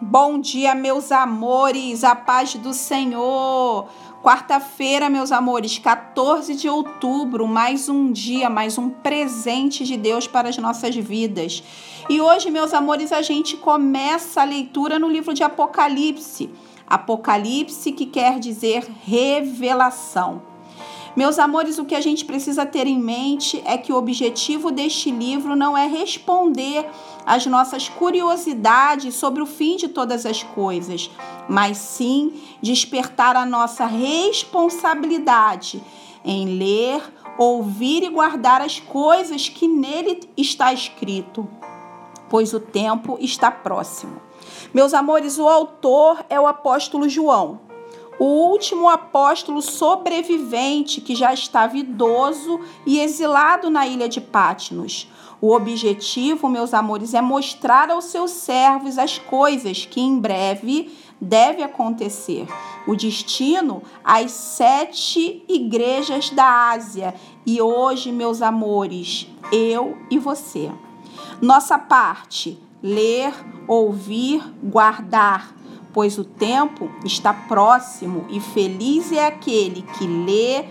[0.00, 3.88] Bom dia, meus amores, a paz do Senhor.
[4.22, 10.50] Quarta-feira, meus amores, 14 de outubro, mais um dia, mais um presente de Deus para
[10.50, 11.64] as nossas vidas.
[12.08, 16.48] E hoje, meus amores, a gente começa a leitura no livro de Apocalipse.
[16.86, 20.42] Apocalipse, que quer dizer revelação.
[21.16, 25.10] Meus amores, o que a gente precisa ter em mente é que o objetivo deste
[25.10, 26.86] livro não é responder
[27.24, 31.10] às nossas curiosidades sobre o fim de todas as coisas,
[31.48, 35.82] mas sim despertar a nossa responsabilidade
[36.24, 37.02] em ler,
[37.38, 41.48] ouvir e guardar as coisas que nele está escrito,
[42.28, 44.20] pois o tempo está próximo.
[44.74, 47.68] Meus amores, o autor é o apóstolo João
[48.18, 55.08] o último apóstolo sobrevivente que já estava idoso e exilado na ilha de Patmos.
[55.40, 61.62] O objetivo, meus amores, é mostrar aos seus servos as coisas que em breve deve
[61.62, 62.48] acontecer.
[62.88, 67.14] O destino às sete igrejas da Ásia.
[67.46, 70.72] E hoje, meus amores, eu e você.
[71.40, 73.32] Nossa parte: ler,
[73.68, 75.54] ouvir, guardar
[75.98, 80.64] pois o tempo está próximo e feliz é aquele que lê,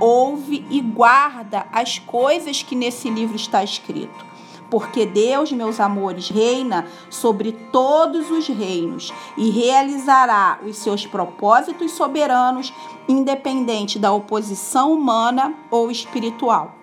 [0.00, 4.26] ouve e guarda as coisas que nesse livro está escrito.
[4.68, 12.74] Porque Deus, meus amores, reina sobre todos os reinos e realizará os seus propósitos soberanos,
[13.08, 16.74] independente da oposição humana ou espiritual.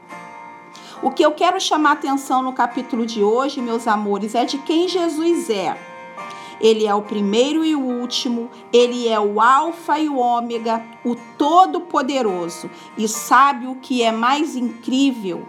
[1.04, 4.88] O que eu quero chamar atenção no capítulo de hoje, meus amores, é de quem
[4.88, 5.90] Jesus é
[6.60, 11.16] ele é o primeiro e o último, ele é o Alfa e o Ômega, o
[11.38, 12.70] Todo-Poderoso.
[12.98, 15.48] E sabe o que é mais incrível?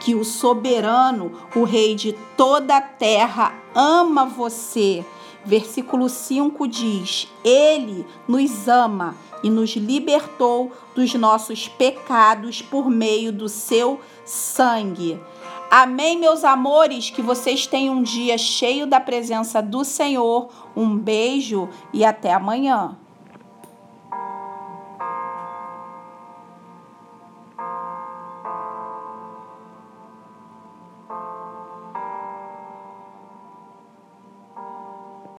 [0.00, 5.04] Que o soberano, o Rei de toda a terra, ama você.
[5.44, 13.48] Versículo 5 diz: Ele nos ama e nos libertou dos nossos pecados por meio do
[13.48, 15.20] seu sangue.
[15.70, 20.50] Amém, meus amores, que vocês tenham um dia cheio da presença do Senhor.
[20.76, 22.96] Um beijo e até amanhã.